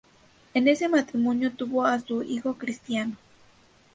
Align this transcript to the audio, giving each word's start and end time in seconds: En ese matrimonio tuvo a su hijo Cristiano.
En 0.55 0.67
ese 0.67 0.89
matrimonio 0.89 1.51
tuvo 1.51 1.85
a 1.85 1.99
su 1.99 2.23
hijo 2.23 2.55
Cristiano. 2.55 3.17